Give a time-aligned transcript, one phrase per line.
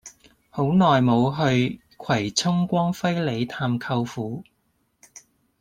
[0.49, 4.43] 好耐無去葵涌光輝里探舅父